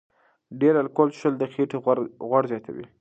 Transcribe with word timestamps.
ډېر 0.59 0.73
الکول 0.81 1.09
څښل 1.15 1.33
د 1.37 1.43
خېټې 1.53 1.77
غوړ 2.27 2.43
زیاتوي. 2.51 2.85